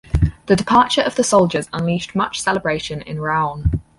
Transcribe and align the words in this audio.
The 0.47 0.55
departure 0.55 1.03
of 1.03 1.15
the 1.15 1.23
soldiers 1.23 1.69
unleashed 1.71 2.15
much 2.15 2.41
celebration 2.41 3.03
in 3.03 3.21
Raon. 3.21 3.83